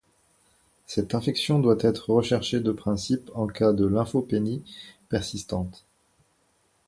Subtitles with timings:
[0.87, 4.63] Cette infection doit être recherchée de principe en cas de lymphopénie
[5.09, 5.85] persistante.